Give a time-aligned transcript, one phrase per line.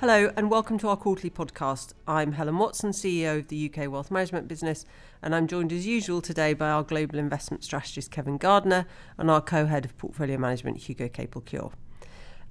[0.00, 1.92] Hello, and welcome to our quarterly podcast.
[2.08, 4.86] I'm Helen Watson, CEO of the UK Wealth Management business,
[5.20, 8.86] and I'm joined as usual today by our global investment strategist Kevin Gardner
[9.18, 11.72] and our co head of portfolio management Hugo Capel-Cure.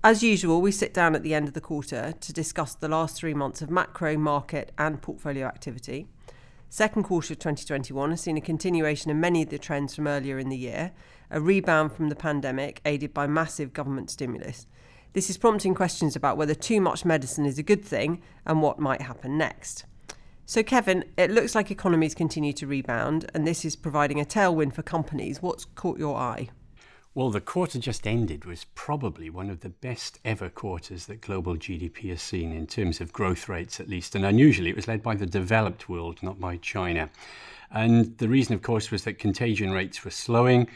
[0.04, 3.18] As usual, we sit down at the end of the quarter to discuss the last
[3.18, 6.06] three months of macro, market, and portfolio activity.
[6.70, 10.38] Second quarter of 2021 has seen a continuation of many of the trends from earlier
[10.38, 10.92] in the year,
[11.32, 14.68] a rebound from the pandemic aided by massive government stimulus.
[15.14, 18.80] This is prompting questions about whether too much medicine is a good thing and what
[18.80, 19.86] might happen next.
[20.46, 24.74] So, Kevin, it looks like economies continue to rebound, and this is providing a tailwind
[24.74, 25.42] for companies.
[25.42, 26.50] What's caught your eye?
[27.16, 31.56] Well, the quarter just ended was probably one of the best ever quarters that global
[31.56, 34.14] GDP has seen in terms of growth rates, at least.
[34.16, 37.10] And unusually, it was led by the developed world, not by China.
[37.72, 40.68] And the reason, of course, was that contagion rates were slowing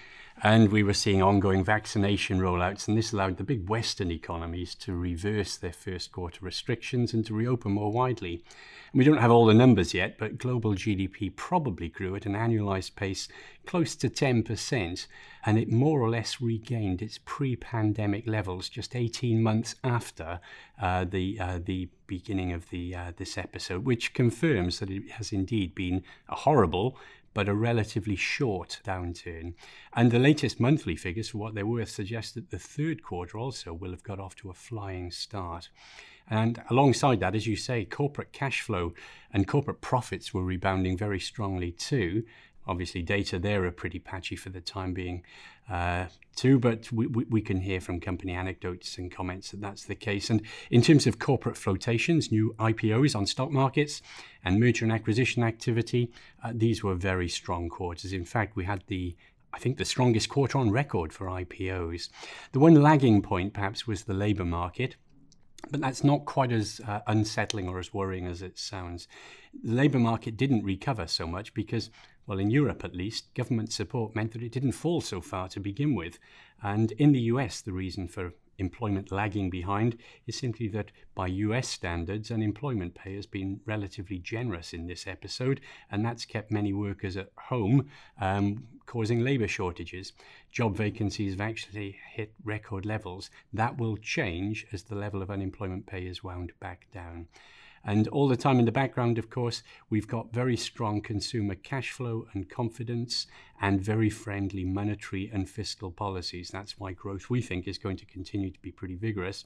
[0.42, 4.96] and we were seeing ongoing vaccination rollouts, and this allowed the big Western economies to
[4.96, 8.44] reverse their first quarter restrictions and to reopen more widely.
[8.92, 12.34] And we don't have all the numbers yet, but global GDP probably grew at an
[12.34, 13.28] annualized pace
[13.66, 15.08] close to 10%,
[15.46, 20.40] and it more or less regained its pre pandemic levels just 18 months after
[20.82, 25.32] uh, the, uh, the beginning of the, uh, this episode, which confirms that it has
[25.32, 26.98] indeed been a horrible
[27.34, 29.54] but a relatively short downturn.
[29.94, 33.74] And the latest monthly figures, for what they're worth, suggest that the third quarter also
[33.74, 35.70] will have got off to a flying start.
[36.30, 38.94] And alongside that, as you say, corporate cash flow
[39.32, 42.24] and corporate profits were rebounding very strongly too.
[42.66, 45.24] Obviously, data there are pretty patchy for the time being,
[45.70, 49.96] uh, too, but we, we, can hear from company anecdotes and comments that that's the
[49.96, 50.30] case.
[50.30, 54.02] And in terms of corporate flotations, new IPOs on stock markets,
[54.44, 56.12] and merger and acquisition activity,
[56.44, 58.12] uh, these were very strong quarters.
[58.14, 59.16] In fact, we had the
[59.54, 62.10] I think the strongest quarter on record for IPOs.
[62.54, 64.96] The one lagging point, perhaps, was the labour market.
[65.70, 69.08] But that's not quite as uh, unsettling or as worrying as it sounds.
[69.64, 71.90] The labour market didn't recover so much because,
[72.26, 75.60] well, in Europe at least, government support meant that it didn't fall so far to
[75.60, 76.20] begin with.
[76.62, 79.98] And in the US, the reason for employment lagging behind
[80.28, 85.60] is simply that by US standards, unemployment pay has been relatively generous in this episode,
[85.92, 87.90] and that's kept many workers at home,
[88.20, 90.14] um, causing labour shortages.
[90.52, 93.30] Job vacancies have actually hit record levels.
[93.52, 97.28] That will change as the level of unemployment pay is wound back down.
[97.86, 101.92] And all the time in the background, of course, we've got very strong consumer cash
[101.92, 103.28] flow and confidence
[103.62, 106.50] and very friendly monetary and fiscal policies.
[106.50, 109.44] That's why growth, we think, is going to continue to be pretty vigorous.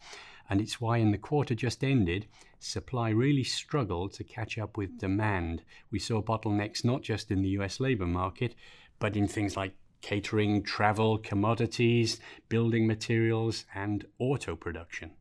[0.50, 2.28] And it's why in the quarter just ended,
[2.60, 5.64] supply really struggled to catch up with demand.
[5.90, 8.54] We saw bottlenecks not just in the US labor market,
[9.00, 12.20] but in things like catering, travel, commodities,
[12.50, 15.12] building materials, and auto production.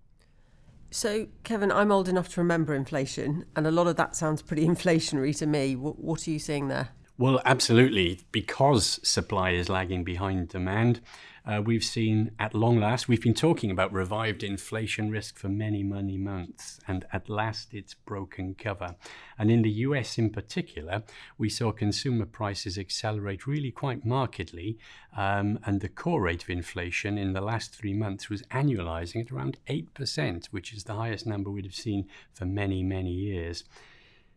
[0.91, 4.67] So, Kevin, I'm old enough to remember inflation, and a lot of that sounds pretty
[4.67, 5.77] inflationary to me.
[5.77, 6.91] What, what are you seeing there?
[7.19, 8.21] Well, absolutely.
[8.31, 11.01] Because supply is lagging behind demand,
[11.47, 15.85] uh, we've seen at long last, we've been talking about revived inflation risk for many,
[15.85, 18.97] many months, and at last it's broken cover.
[19.39, 21.05] And in the US in particular,
[21.39, 24.77] we saw consumer prices accelerate really quite markedly,
[25.17, 29.31] um, and the core rate of inflation in the last three months was annualizing at
[29.31, 33.63] around 8%, which is the highest number we'd have seen for many, many years.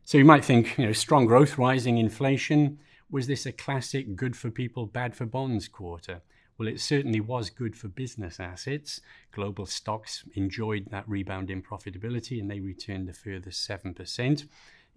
[0.04, 2.80] So you might think, you know, strong growth, rising inflation.
[3.10, 6.22] Was this a classic good for people, bad for bonds quarter?
[6.60, 9.00] Well, it certainly was good for business assets.
[9.32, 14.48] Global stocks enjoyed that rebound in profitability and they returned a further 7%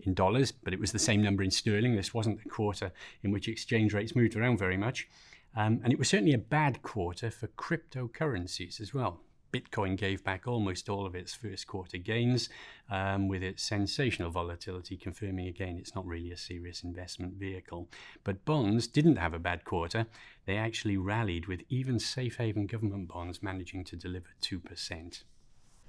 [0.01, 1.95] in dollars, but it was the same number in sterling.
[1.95, 2.91] This wasn't a quarter
[3.23, 5.09] in which exchange rates moved around very much.
[5.55, 9.21] Um, and it was certainly a bad quarter for cryptocurrencies as well.
[9.53, 12.49] Bitcoin gave back almost all of its first quarter gains,
[12.91, 17.89] um, with its sensational volatility confirming again it's not really a serious investment vehicle.
[18.25, 20.07] But bonds didn't have a bad quarter.
[20.47, 25.23] They actually rallied, with even safe haven government bonds managing to deliver 2%.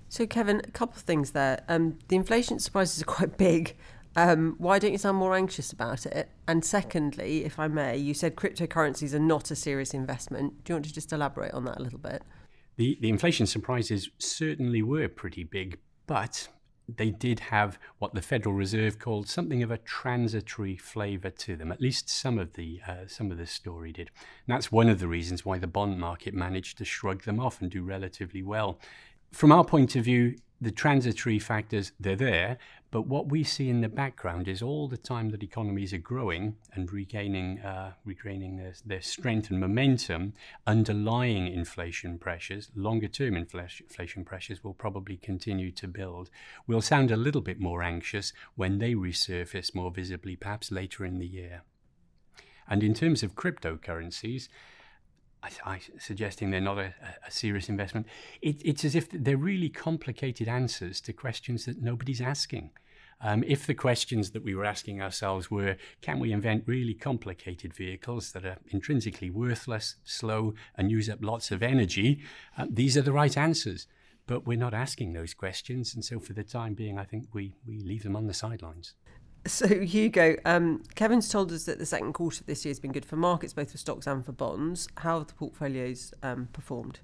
[0.09, 1.63] So, Kevin, a couple of things there.
[1.67, 3.75] Um, the inflation surprises are quite big.
[4.15, 6.29] Um, why don't you sound more anxious about it?
[6.47, 10.63] And secondly, if I may, you said cryptocurrencies are not a serious investment.
[10.63, 12.21] Do you want to just elaborate on that a little bit?
[12.75, 16.47] The, the inflation surprises certainly were pretty big, but
[16.87, 21.71] they did have what the Federal Reserve called something of a transitory flavour to them.
[21.71, 24.09] At least some of the uh, some of the story did.
[24.47, 27.61] And that's one of the reasons why the bond market managed to shrug them off
[27.61, 28.79] and do relatively well.
[29.31, 32.57] From our point of view, the transitory factors, they're there,
[32.89, 36.55] but what we see in the background is all the time that economies are growing
[36.73, 40.33] and regaining, uh, regaining their, their, strength and momentum,
[40.65, 46.29] underlying inflation pressures, longer term inflation pressures will probably continue to build.
[46.65, 51.19] We'll sound a little bit more anxious when they resurface more visibly, perhaps later in
[51.19, 51.63] the year.
[52.69, 54.47] And in terms of cryptocurrencies,
[55.43, 56.93] I, I, suggesting they're not a,
[57.27, 58.07] a serious investment.
[58.41, 62.71] It, it's as if they're really complicated answers to questions that nobody's asking.
[63.21, 67.73] Um, if the questions that we were asking ourselves were, can we invent really complicated
[67.73, 72.21] vehicles that are intrinsically worthless, slow, and use up lots of energy,
[72.57, 73.87] uh, these are the right answers.
[74.25, 77.55] But we're not asking those questions, and so for the time being, I think we,
[77.65, 78.93] we leave them on the sidelines.
[79.45, 82.91] So, Hugo, um, Kevin's told us that the second quarter of this year has been
[82.91, 84.87] good for markets, both for stocks and for bonds.
[84.97, 86.99] How have the portfolios um, performed?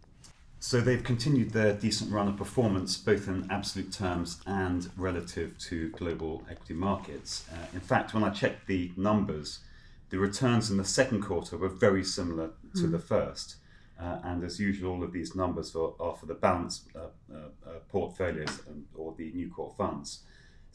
[0.62, 5.90] So, they've continued their decent run of performance, both in absolute terms and relative to
[5.92, 7.46] global equity markets.
[7.52, 9.60] Uh, in fact, when I checked the numbers,
[10.10, 12.92] the returns in the second quarter were very similar to mm.
[12.92, 13.56] the first.
[14.00, 17.00] Uh, and as usual, all of these numbers are, are for the balanced uh,
[17.34, 17.38] uh,
[17.68, 20.22] uh portfolios and, or the new core funds.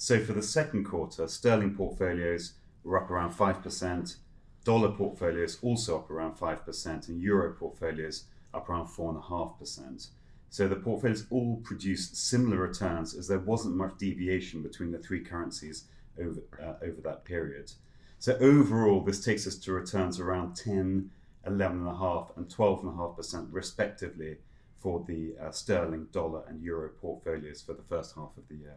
[0.04, 2.52] So for the second quarter, sterling portfolios
[2.82, 4.16] were up around 5%,
[4.62, 10.08] dollar portfolios also up around 5%, and euro portfolios up around 4.5%.
[10.50, 15.24] So the portfolios all produced similar returns as there wasn't much deviation between the three
[15.24, 15.84] currencies
[16.20, 17.72] over, uh, over that period.
[18.18, 21.10] So overall, this takes us to returns around 10,
[21.48, 24.36] 11.5 and 12.5% respectively
[24.78, 28.76] for the uh, sterling, dollar and euro portfolios for the first half of the year.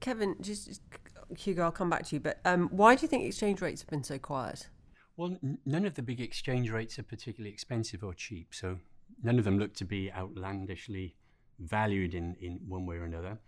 [0.00, 0.80] Kevin, just
[1.36, 2.20] Hugo, I'll come back to you.
[2.20, 4.68] But um, why do you think exchange rates have been so quiet?
[5.16, 8.78] Well, n- none of the big exchange rates are particularly expensive or cheap, so
[9.22, 11.16] none of them look to be outlandishly
[11.58, 13.38] valued in, in one way or another.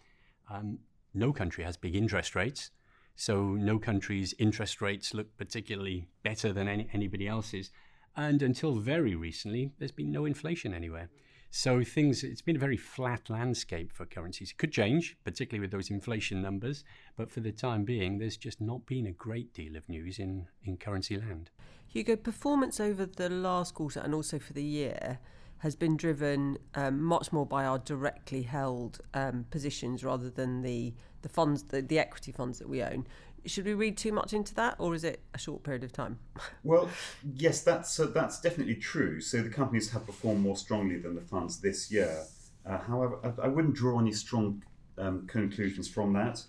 [0.50, 0.78] Um,
[1.14, 2.70] no country has big interest rates,
[3.16, 7.70] so no country's interest rates look particularly better than any, anybody else's.
[8.16, 11.10] And until very recently, there's been no inflation anywhere.
[11.50, 14.50] So things, it's been a very flat landscape for currencies.
[14.50, 16.84] It could change, particularly with those inflation numbers,
[17.16, 20.46] but for the time being, there's just not been a great deal of news in,
[20.64, 21.50] in currency land.
[21.86, 25.18] Hugo, performance over the last quarter and also for the year
[25.58, 30.94] has been driven um, much more by our directly held um, positions rather than the
[31.22, 33.04] the funds, the, the equity funds that we own.
[33.46, 36.18] Should we read too much into that, or is it a short period of time?
[36.64, 36.88] Well,
[37.34, 39.20] yes, that's uh, that's definitely true.
[39.20, 42.24] So the companies have performed more strongly than the funds this year.
[42.66, 44.62] Uh, however, I, I, wouldn't draw any strong
[44.98, 46.42] um, conclusions from that.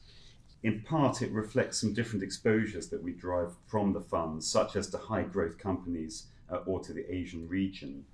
[0.63, 4.89] In part, it reflects some different exposures that we drive from the funds, such as
[4.89, 8.05] to high growth companies uh, or to the Asian region.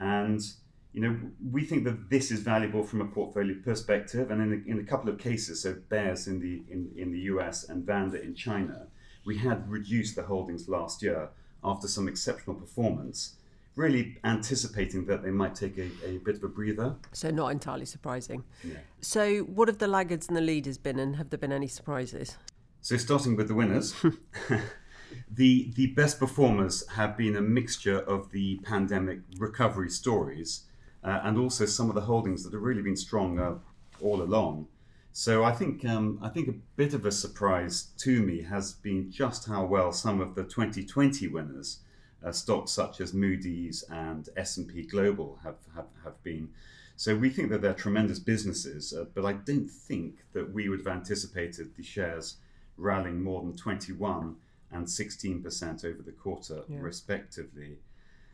[0.00, 0.40] And
[0.92, 1.18] you know,
[1.52, 4.84] we think that this is valuable from a portfolio perspective, and in a, in a
[4.84, 8.86] couple of cases, so Bares in the in, in the US and Vanda in China,
[9.26, 11.28] we had reduced the holdings last year
[11.62, 13.36] after some exceptional performance,
[13.74, 16.94] really anticipating that they might take a, a bit of a breather.
[17.12, 18.44] So not entirely surprising.
[18.64, 18.78] Yeah.
[19.00, 22.38] So what have the laggards and the leaders been, and have there been any surprises?
[22.80, 23.94] So starting with the winners.
[25.30, 30.64] the the best performers have been a mixture of the pandemic recovery stories
[31.06, 33.54] uh, and also some of the holdings that have really been strong uh,
[34.02, 34.66] all along.
[35.12, 39.10] So I think um, I think a bit of a surprise to me has been
[39.10, 41.78] just how well some of the 2020 winners,
[42.22, 46.50] uh, stocks such as Moody's and S&P Global, have, have, have been.
[46.96, 50.80] So we think that they're tremendous businesses, uh, but I don't think that we would
[50.80, 52.36] have anticipated the shares
[52.76, 54.36] rallying more than 21
[54.72, 56.78] and 16% over the quarter, yeah.
[56.80, 57.78] respectively.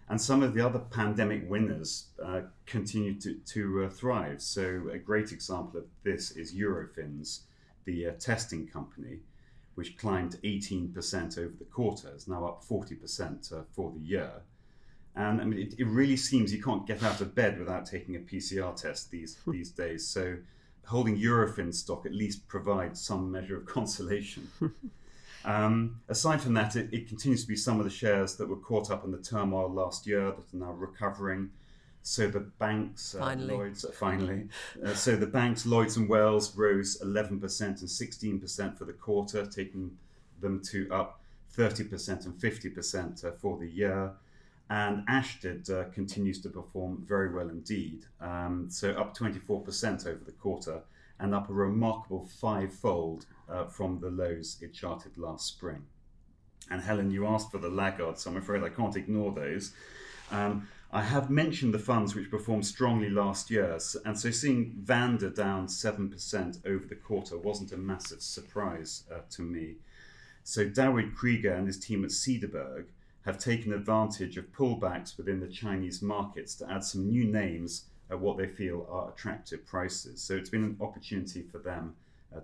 [0.08, 4.42] And some of the other pandemic winners uh, continue to, to uh, thrive.
[4.42, 7.40] So, a great example of this is Eurofins,
[7.84, 9.20] the uh, testing company,
[9.74, 14.42] which climbed 18% over the quarter, is now up 40% uh, for the year.
[15.14, 18.16] And I mean, it, it, really seems you can't get out of bed without taking
[18.16, 20.06] a PCR test these, these days.
[20.06, 20.36] So,
[20.86, 24.48] holding Eurofins stock at least provides some measure of consolation.
[25.44, 28.56] Um, aside from that, it, it, continues to be some of the shares that were
[28.56, 31.50] caught up in the turmoil last year that are now recovering.
[32.02, 33.54] So the banks, uh, finally.
[33.54, 34.48] Lloyds, uh, finally.
[34.84, 39.96] Uh, so the banks, Lloyds and Wells, rose 11% and 16% for the quarter, taking
[40.40, 41.20] them to up
[41.56, 44.12] 30% and 50% uh, for the year.
[44.70, 48.04] And Ashtead uh, continues to perform very well indeed.
[48.20, 50.82] Um, so up 24% over the quarter
[51.20, 55.84] and up a remarkable fivefold uh, from the lows it charted last spring.
[56.70, 59.72] And Helen, you asked for the laggards, so I'm afraid I can't ignore those.
[60.30, 65.30] Um, I have mentioned the funds which performed strongly last year, and so seeing Vanda
[65.30, 69.76] down 7% over the quarter wasn't a massive surprise uh, to me.
[70.44, 72.86] So David Krieger and his team at Cederberg
[73.24, 78.20] have taken advantage of pullbacks within the Chinese markets to add some new names at
[78.20, 80.22] what they feel are attractive prices.
[80.22, 81.94] So it's been an opportunity for them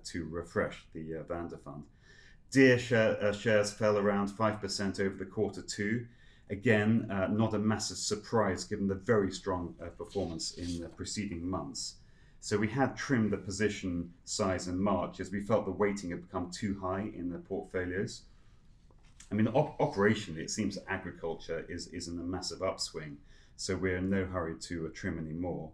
[0.05, 1.85] to refresh the uh, Vanda fund.
[2.51, 6.07] Deere share, uh, shares fell around 5% over the quarter too.
[6.51, 11.47] Again, uh, not a massive surprise given the very strong uh, performance in the preceding
[11.47, 11.97] months.
[12.41, 16.23] So we had trimmed the position size in March as we felt the weighting had
[16.23, 18.23] become too high in the portfolios.
[19.31, 23.19] I mean, op- operationally, it seems agriculture is, is in a massive upswing,
[23.57, 25.71] so we're in no hurry to uh, trim anymore.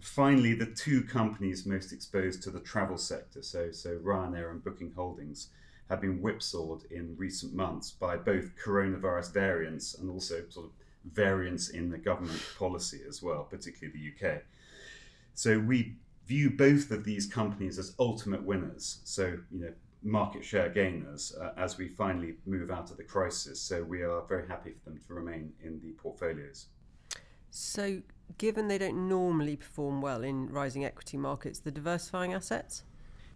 [0.00, 4.92] Finally, the two companies most exposed to the travel sector, so, so Ryanair and Booking
[4.96, 5.48] Holdings,
[5.90, 10.72] have been whipsawed in recent months by both coronavirus variants and also sort of
[11.12, 14.42] variants in the government policy as well, particularly the UK.
[15.34, 15.96] So we
[16.26, 19.00] view both of these companies as ultimate winners.
[19.04, 19.72] So, you know,
[20.02, 23.60] market share gainers uh, as we finally move out of the crisis.
[23.60, 26.66] So we are very happy for them to remain in the portfolios.
[27.50, 28.00] So,
[28.38, 32.82] given they don't normally perform well in rising equity markets, the diversifying assets?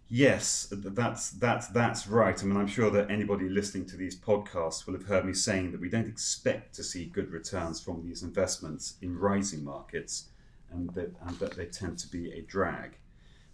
[0.09, 2.41] Yes, that's that's that's right.
[2.41, 5.71] I mean, I'm sure that anybody listening to these podcasts will have heard me saying
[5.71, 10.29] that we don't expect to see good returns from these investments in rising markets,
[10.71, 12.97] and that and that they tend to be a drag.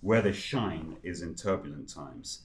[0.02, 2.42] Where they shine is in turbulent times,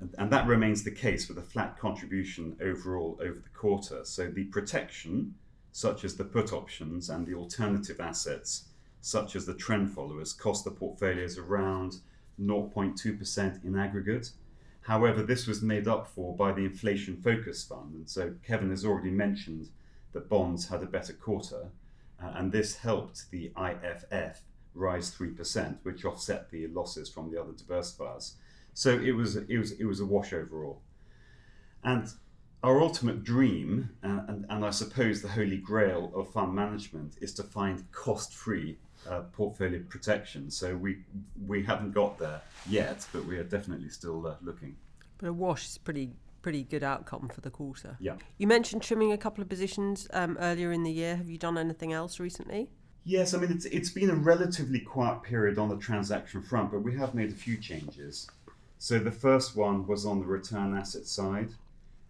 [0.00, 4.04] and, and that remains the case with a flat contribution overall over the quarter.
[4.04, 5.34] So the protection,
[5.74, 8.66] such as the put options and the alternative assets,
[9.00, 11.96] such as the trend followers, cost the portfolios around
[12.40, 14.30] 0.2% in aggregate.
[14.82, 17.92] However, this was made up for by the inflation focus fund.
[17.92, 19.68] And so Kevin has already mentioned
[20.12, 21.70] that bonds had a better quarter,
[22.22, 24.42] uh, and this helped the IFF
[24.74, 28.34] rise 3%, which offset the losses from the other diversifiers.
[28.74, 30.82] So it was, it was, it was a wash overall.
[31.82, 32.08] And
[32.64, 37.34] our ultimate dream, uh, and, and I suppose the holy grail of fund management, is
[37.34, 38.78] to find cost free
[39.08, 40.50] uh, portfolio protection.
[40.50, 41.04] So we
[41.46, 44.76] we haven't got there yet, but we are definitely still uh, looking.
[45.18, 47.98] But a wash is pretty pretty good outcome for the quarter.
[48.00, 48.16] Yeah.
[48.38, 51.16] You mentioned trimming a couple of positions um, earlier in the year.
[51.16, 52.70] Have you done anything else recently?
[53.04, 56.80] Yes, I mean it's it's been a relatively quiet period on the transaction front, but
[56.80, 58.26] we have made a few changes.
[58.78, 61.50] So the first one was on the return asset side.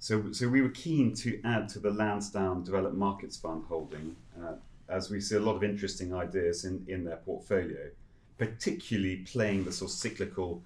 [0.04, 4.56] So, so we were keen to add to the Lansdowne Developed Markets Fund holding uh,
[4.87, 7.88] as we see a lot of interesting ideas in, in their portfolio,
[8.37, 10.62] particularly playing the sort of cyclical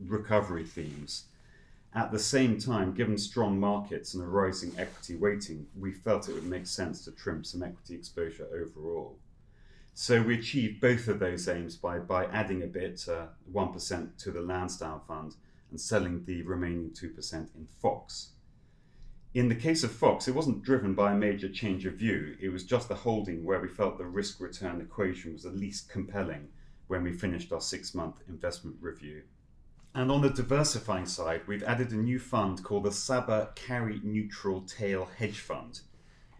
[0.00, 1.24] recovery themes.
[1.94, 6.34] At the same time, given strong markets and a rising equity weighting, we felt it
[6.34, 9.18] would make sense to trim some equity exposure overall.
[9.92, 14.30] So we achieved both of those aims by, by adding a bit, uh, 1% to
[14.30, 15.34] the Lansdowne fund
[15.68, 18.30] and selling the remaining 2% in Fox.
[19.34, 22.34] In the case of Fox, it wasn't driven by a major change of view.
[22.40, 25.90] It was just the holding where we felt the risk return equation was the least
[25.90, 26.48] compelling
[26.86, 29.22] when we finished our six month investment review.
[29.94, 34.62] And on the diversifying side, we've added a new fund called the Saba Carry Neutral
[34.62, 35.80] Tail Hedge Fund.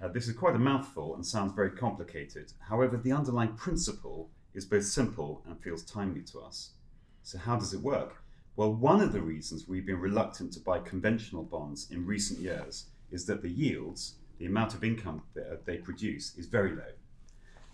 [0.02, 2.52] Uh, this is quite a mouthful and sounds very complicated.
[2.68, 6.70] However, the underlying principle is both simple and feels timely to us.
[7.22, 8.22] So, how does it work?
[8.58, 12.86] Well, one of the reasons we've been reluctant to buy conventional bonds in recent years
[13.12, 16.90] is that the yields, the amount of income that uh, they produce, is very low.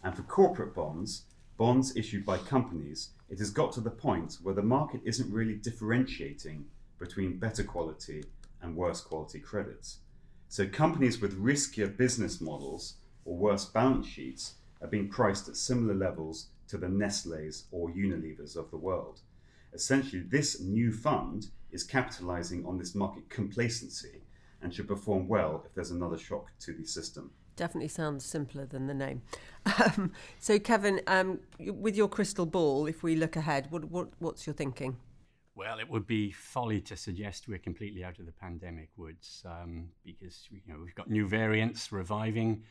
[0.02, 1.22] And for corporate bonds,
[1.56, 5.54] bonds issued by companies, it has got to the point where the market isn't really
[5.54, 6.66] differentiating
[6.98, 8.22] between better quality
[8.60, 10.00] and worse quality credits.
[10.50, 15.94] So companies with riskier business models or worse balance sheets are being priced at similar
[15.94, 19.22] levels to the Nestle's or Unilevers of the world
[19.74, 24.22] essentially this new fund is capitalizing on this market complacency
[24.62, 27.30] and should perform well if there's another shock to the system.
[27.56, 29.22] Definitely sounds simpler than the name.
[29.78, 34.46] Um, so, Kevin, um, with your crystal ball, if we look ahead, what, what, what's
[34.46, 34.98] your thinking?
[35.54, 39.88] Well, it would be folly to suggest we're completely out of the pandemic, Woods, um,
[40.04, 42.62] because you know we've got new variants reviving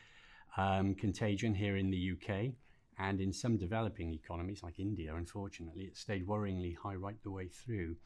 [0.56, 2.52] um, contagion here in the UK.
[2.98, 7.48] And in some developing economies like India, unfortunately, it stayed worryingly high right the way
[7.48, 7.96] through.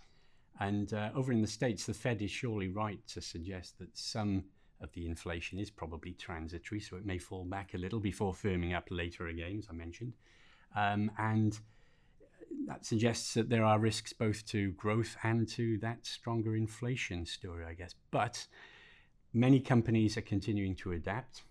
[0.60, 4.44] And uh, over in the States, the Fed is surely right to suggest that some
[4.80, 8.74] of the inflation is probably transitory, so it may fall back a little before firming
[8.74, 10.14] up later again, as I mentioned.
[10.76, 11.58] Um, and
[12.66, 17.64] that suggests that there are risks both to growth and to that stronger inflation story,
[17.64, 17.94] I guess.
[18.10, 18.46] But
[19.32, 21.42] many companies are continuing to adapt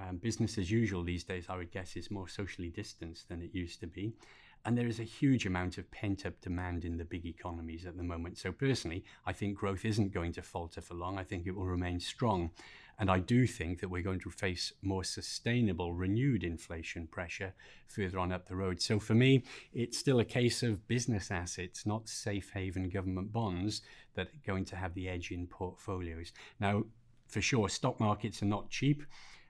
[0.00, 3.54] Um, business as usual these days, I would guess, is more socially distanced than it
[3.54, 4.14] used to be.
[4.64, 7.96] And there is a huge amount of pent up demand in the big economies at
[7.96, 8.38] the moment.
[8.38, 11.18] So, personally, I think growth isn't going to falter for long.
[11.18, 12.50] I think it will remain strong.
[12.98, 17.54] And I do think that we're going to face more sustainable, renewed inflation pressure
[17.88, 18.80] further on up the road.
[18.80, 19.42] So, for me,
[19.74, 23.82] it's still a case of business assets, not safe haven government bonds,
[24.14, 26.32] that are going to have the edge in portfolios.
[26.60, 26.84] Now,
[27.26, 29.02] for sure, stock markets are not cheap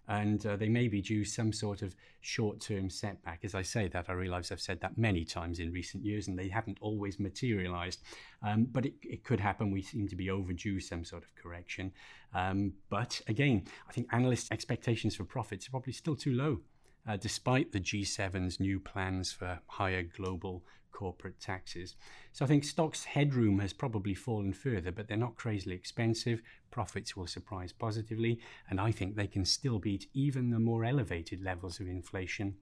[0.09, 3.41] and uh, they may be due some sort of short term setback.
[3.45, 6.39] As I say that, I realize I've said that many times in recent years and
[6.39, 8.01] they haven't always materialized.
[8.43, 9.71] Um, but it, it, could happen.
[9.71, 11.93] We seem to be overdue some sort of correction.
[12.35, 16.61] Um, but again, I think analysts' expectations for profits are probably still too low
[17.07, 21.97] uh, despite the G7's new plans for higher global corporate taxes.
[22.33, 26.43] So I think stocks' headroom has probably fallen further, but they're not crazily expensive.
[26.71, 31.43] Profits will surprise positively, and I think they can still beat even the more elevated
[31.43, 32.57] levels of inflation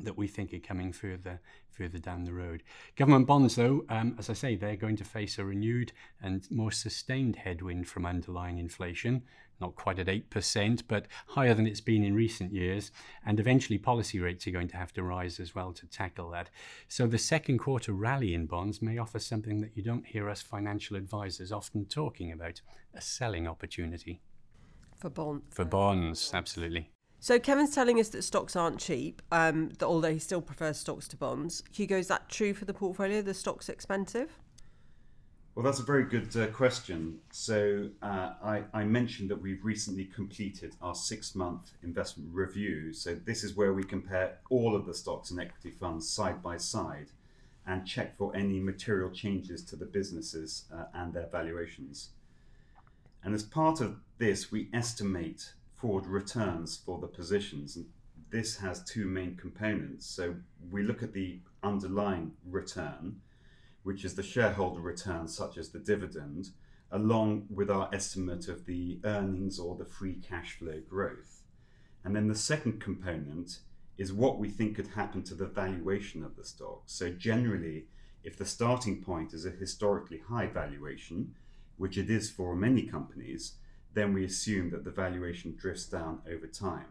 [0.00, 2.62] that we think are coming further further down the road.
[2.96, 6.70] Government bonds, though, um, as I say, they're going to face a renewed and more
[6.70, 9.22] sustained headwind from underlying inflation,
[9.60, 12.90] not quite at 8%, but higher than it's been in recent years.
[13.24, 16.50] And eventually, policy rates are going to have to rise as well to tackle that.
[16.88, 20.42] So, the second quarter rally in bonds may offer something that you don't hear us
[20.42, 22.60] financial advisors often talking about
[22.94, 24.20] a selling opportunity.
[24.98, 26.90] For, bond, for bonds, absolutely.
[27.22, 31.06] So Kevin's telling us that stocks aren't cheap, um, that although he still prefers stocks
[31.06, 31.62] to bonds.
[31.70, 33.22] Hugo, is that true for the portfolio?
[33.22, 34.40] The stock's expensive?
[35.54, 37.20] Well, that's a very good uh, question.
[37.30, 42.92] So uh, I, I, mentioned that we've recently completed our six-month investment review.
[42.92, 46.56] So this is where we compare all of the stocks and equity funds side by
[46.56, 47.12] side
[47.64, 52.08] and check for any material changes to the businesses uh, and their valuations.
[53.22, 55.52] And as part of this, we estimate
[55.82, 57.74] forward returns for the positions.
[57.74, 57.86] And
[58.30, 60.06] this has two main components.
[60.06, 60.36] So
[60.70, 63.16] we look at the underlying return,
[63.82, 66.50] which is the shareholder return, such as the dividend,
[66.92, 71.42] along with our estimate of the earnings or the free cash flow growth.
[72.04, 73.58] And then the second component
[73.98, 76.82] is what we think could happen to the valuation of the stock.
[76.86, 77.86] So generally,
[78.22, 81.34] if the starting point is a historically high valuation,
[81.76, 83.54] which it is for many companies,
[83.94, 86.86] then we assume that the valuation drifts down over time.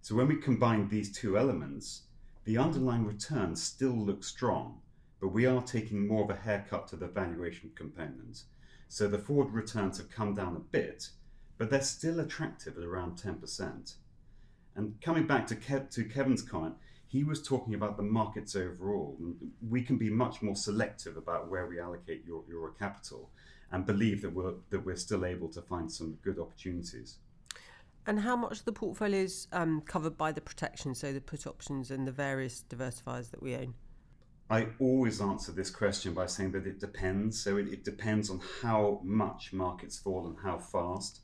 [0.00, 2.02] So when we combine these two elements,
[2.44, 4.80] the underlying return still looks strong,
[5.20, 8.44] but we are taking more of a haircut to the valuation component.
[8.88, 11.10] So the forward returns have come down a bit,
[11.58, 13.94] but they're still attractive at around 10%.
[14.76, 16.76] And coming back to, Kev- to Kevin's comment,
[17.08, 19.18] he was talking about the markets overall.
[19.66, 23.30] We can be much more selective about where we allocate your, your capital
[23.72, 27.18] and believe that we're, that we're still able to find some good opportunities.
[28.06, 31.46] And how much of the portfolio is um, covered by the protection, so the put
[31.46, 33.74] options and the various diversifiers that we own?
[34.50, 37.38] I always answer this question by saying that it depends.
[37.38, 41.20] So it, it depends on how much markets fall and how fast.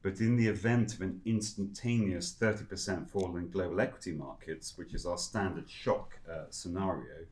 [0.00, 5.04] But in the event of an instantaneous 30% fall in global equity markets, which is
[5.04, 7.26] our standard shock uh, scenario,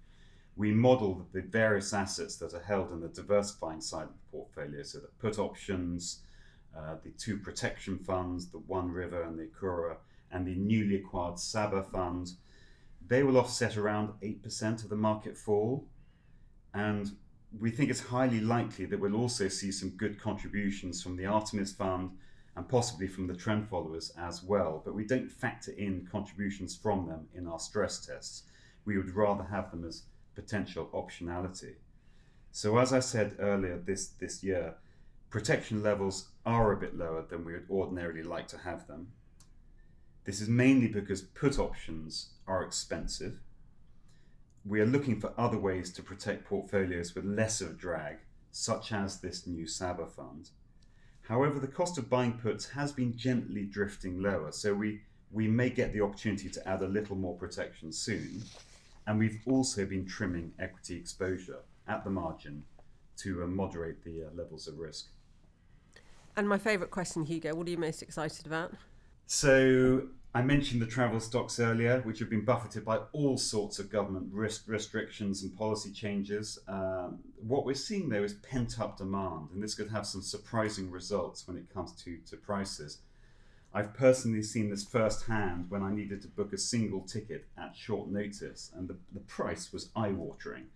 [0.56, 4.82] we model the various assets that are held in the diversifying side of the portfolio.
[4.82, 6.20] So the put options,
[6.76, 9.96] uh, the two protection funds, the One River and the Ekura,
[10.30, 12.32] and the newly acquired Saba fund,
[13.06, 15.86] they will offset around 8% of the market fall.
[16.72, 17.10] And
[17.58, 21.72] we think it's highly likely that we'll also see some good contributions from the Artemis
[21.72, 22.10] Fund
[22.56, 24.82] and possibly from the trend followers as well.
[24.84, 28.44] But we don't factor in contributions from them in our stress tests.
[28.84, 31.74] We would rather have them as potential optionality.
[32.52, 34.74] So, as I said earlier this, this year,
[35.30, 39.08] protection levels are a bit lower than we would ordinarily like to have them.
[40.24, 43.40] This is mainly because put options are expensive.
[44.64, 48.18] We are looking for other ways to protect portfolios with less of drag,
[48.50, 50.50] such as this new Saba fund.
[51.22, 55.00] However, the cost of buying puts has been gently drifting lower, so we,
[55.32, 58.42] we may get the opportunity to add a little more protection soon.
[59.06, 62.64] And we've also been trimming equity exposure at the margin
[63.18, 65.08] to uh, moderate the uh, levels of risk.
[66.36, 68.72] And my favourite question, Hugo, what are you most excited about?
[69.26, 73.88] So, I mentioned the travel stocks earlier, which have been buffeted by all sorts of
[73.88, 76.58] government risk restrictions and policy changes.
[76.66, 80.90] Um, what we're seeing, though, is pent up demand, and this could have some surprising
[80.90, 82.98] results when it comes to, to prices.
[83.74, 88.08] I've personally seen this firsthand when I needed to book a single ticket at short
[88.08, 90.66] notice, and the, the price was eye watering.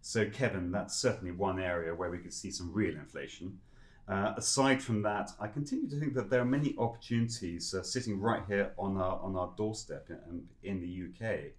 [0.00, 3.58] So, Kevin, that's certainly one area where we could see some real inflation.
[4.06, 8.20] Uh, aside from that, I continue to think that there are many opportunities uh, sitting
[8.20, 11.52] right here on our on our doorstep in, in the UK.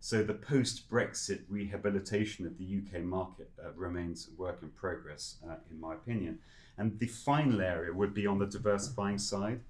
[0.00, 5.80] So the post-Brexit rehabilitation of the UK market uh, remains work in progress, uh, in
[5.80, 6.40] my opinion.
[6.76, 9.60] And the final area would be on the diversifying side.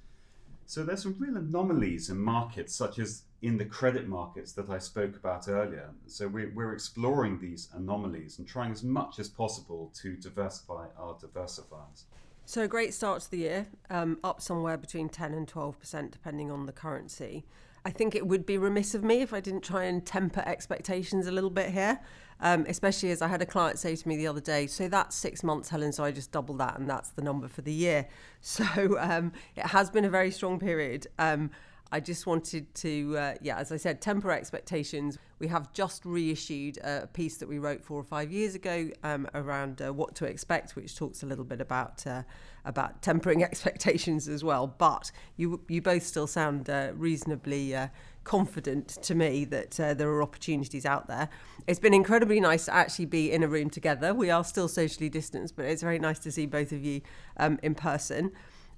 [0.67, 4.79] So there's some real anomalies in markets, such as in the credit markets that I
[4.79, 5.91] spoke about earlier.
[6.07, 11.15] So we're, we're exploring these anomalies and trying as much as possible to diversify our
[11.15, 12.05] diversifiers.
[12.47, 16.51] So a great start to the year, um, up somewhere between 10 and 12% depending
[16.51, 17.45] on the currency.
[17.85, 21.27] I think it would be remiss of me if I didn't try and temper expectations
[21.27, 22.01] a little bit here,
[22.41, 25.15] um, especially as I had a client say to me the other day, so that's
[25.15, 28.07] six months, Helen, so I just double that and that's the number for the year.
[28.47, 31.07] So um, it has been a very strong period.
[31.19, 31.51] Um,
[31.93, 35.19] I just wanted to, uh, yeah, as I said, temper expectations.
[35.39, 39.29] We have just reissued a piece that we wrote four or five years ago um,
[39.35, 42.23] around uh, what to expect, which talks a little bit about uh,
[42.65, 44.67] about tempering expectations as well.
[44.67, 47.89] But you you both still sound uh, reasonably uh,
[48.25, 51.29] confident to me that uh, there are opportunities out there.
[51.67, 54.13] It's been incredibly nice to actually be in a room together.
[54.13, 57.03] We are still socially distanced, but it's very nice to see both of you
[57.37, 58.33] um, in person.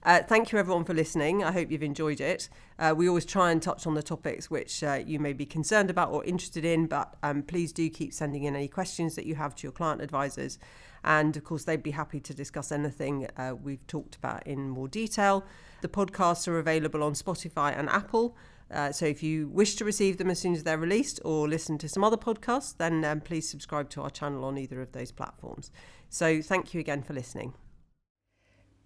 [0.07, 1.43] Uh, thank you everyone for listening.
[1.43, 2.49] I hope you've enjoyed it.
[2.79, 5.91] Uh, we always try and touch on the topics which uh, you may be concerned
[5.91, 9.35] about or interested in, but um, please do keep sending in any questions that you
[9.35, 10.61] have to your client advisors.
[11.03, 14.87] And of course, they'd be happy to discuss anything uh, we've talked about in more
[14.87, 15.45] detail.
[15.81, 18.37] The podcasts are available on Spotify and Apple.
[18.71, 21.79] Uh, so if you wish to receive them as soon as they're released or listen
[21.79, 25.11] to some other podcasts, then um, please subscribe to our channel on either of those
[25.11, 25.73] platforms.
[26.09, 27.55] So thank you again for listening.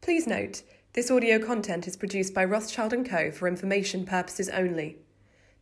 [0.00, 3.30] Please note, this audio content is produced by Rothschild & Co.
[3.30, 4.96] for information purposes only.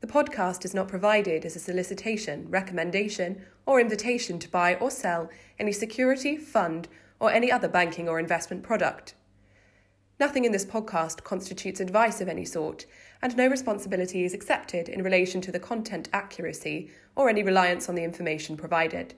[0.00, 5.28] The podcast is not provided as a solicitation, recommendation, or invitation to buy or sell
[5.58, 6.88] any security, fund,
[7.20, 9.12] or any other banking or investment product.
[10.18, 12.86] Nothing in this podcast constitutes advice of any sort,
[13.20, 17.96] and no responsibility is accepted in relation to the content accuracy or any reliance on
[17.96, 19.12] the information provided.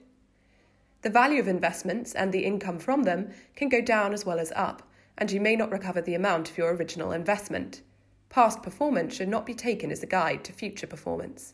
[1.03, 4.51] The value of investments and the income from them can go down as well as
[4.57, 4.85] up
[5.17, 7.81] and you may not recover the amount of your original investment.
[8.29, 11.53] Past performance should not be taken as a guide to future performance.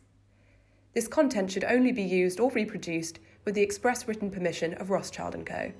[0.93, 5.35] This content should only be used or reproduced with the express written permission of Rothschild
[5.45, 5.71] & Co.